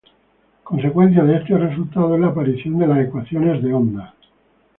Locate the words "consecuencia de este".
0.63-1.55